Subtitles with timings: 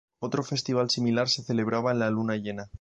[0.19, 2.69] Otro festival similar se celebraba en la luna llena.